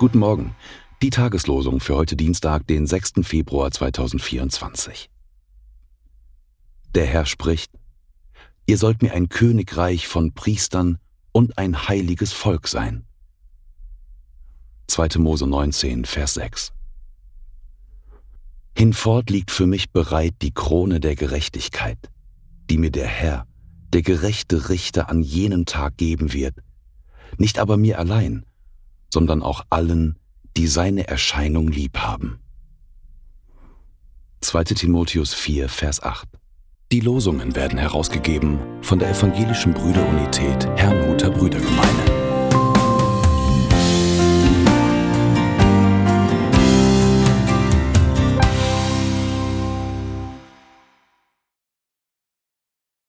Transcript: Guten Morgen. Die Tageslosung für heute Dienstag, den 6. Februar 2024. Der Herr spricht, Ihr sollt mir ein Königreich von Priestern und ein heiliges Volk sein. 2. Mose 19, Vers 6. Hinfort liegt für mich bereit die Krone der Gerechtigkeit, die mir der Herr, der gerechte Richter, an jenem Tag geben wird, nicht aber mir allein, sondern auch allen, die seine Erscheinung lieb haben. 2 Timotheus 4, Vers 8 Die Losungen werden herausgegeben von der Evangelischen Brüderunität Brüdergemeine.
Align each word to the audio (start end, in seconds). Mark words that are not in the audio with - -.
Guten 0.00 0.20
Morgen. 0.20 0.56
Die 1.02 1.10
Tageslosung 1.10 1.78
für 1.78 1.94
heute 1.94 2.16
Dienstag, 2.16 2.66
den 2.66 2.86
6. 2.86 3.20
Februar 3.20 3.70
2024. 3.70 5.10
Der 6.94 7.04
Herr 7.04 7.26
spricht, 7.26 7.70
Ihr 8.64 8.78
sollt 8.78 9.02
mir 9.02 9.12
ein 9.12 9.28
Königreich 9.28 10.08
von 10.08 10.32
Priestern 10.32 10.96
und 11.32 11.58
ein 11.58 11.86
heiliges 11.86 12.32
Volk 12.32 12.66
sein. 12.66 13.04
2. 14.86 15.18
Mose 15.18 15.46
19, 15.46 16.06
Vers 16.06 16.32
6. 16.32 16.72
Hinfort 18.74 19.28
liegt 19.28 19.50
für 19.50 19.66
mich 19.66 19.90
bereit 19.90 20.36
die 20.40 20.54
Krone 20.54 21.00
der 21.00 21.14
Gerechtigkeit, 21.14 21.98
die 22.70 22.78
mir 22.78 22.90
der 22.90 23.06
Herr, 23.06 23.46
der 23.92 24.00
gerechte 24.00 24.70
Richter, 24.70 25.10
an 25.10 25.20
jenem 25.20 25.66
Tag 25.66 25.98
geben 25.98 26.32
wird, 26.32 26.54
nicht 27.36 27.58
aber 27.58 27.76
mir 27.76 27.98
allein, 27.98 28.46
sondern 29.12 29.42
auch 29.42 29.64
allen, 29.70 30.18
die 30.56 30.66
seine 30.66 31.08
Erscheinung 31.08 31.68
lieb 31.68 31.98
haben. 31.98 32.40
2 34.40 34.64
Timotheus 34.64 35.34
4, 35.34 35.68
Vers 35.68 36.02
8 36.02 36.28
Die 36.92 37.00
Losungen 37.00 37.54
werden 37.54 37.78
herausgegeben 37.78 38.58
von 38.82 38.98
der 38.98 39.10
Evangelischen 39.10 39.74
Brüderunität 39.74 40.66
Brüdergemeine. 40.76 41.09